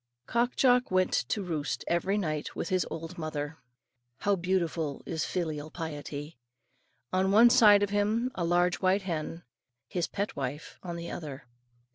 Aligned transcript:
Cock 0.25 0.55
Jock 0.55 0.89
went 0.89 1.11
to 1.13 1.43
roost 1.43 1.83
every 1.87 2.17
night 2.17 2.55
with 2.55 2.69
his 2.69 2.87
old 2.89 3.19
mother 3.19 3.59
how 4.21 4.35
beautiful 4.35 5.03
is 5.05 5.25
filial 5.25 5.69
piety! 5.69 6.39
on 7.13 7.29
one 7.29 7.51
side 7.51 7.83
of 7.83 7.91
him, 7.91 8.21
and 8.31 8.31
a 8.33 8.43
large 8.43 8.77
white 8.77 9.03
hen, 9.03 9.43
his 9.87 10.07
pet 10.07 10.35
wife, 10.35 10.79
on 10.81 10.95
the 10.95 11.11
other. 11.11 11.45